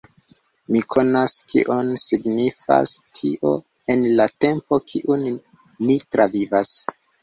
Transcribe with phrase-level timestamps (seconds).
[0.75, 3.55] Mi konas kion signifas tio
[3.97, 6.79] en la tempo kiun ni travivas.